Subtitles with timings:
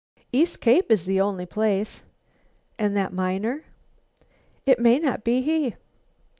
[0.31, 2.01] "East Cape is the only place."
[2.79, 3.65] "And that miner?"
[4.65, 5.75] "It may not be he."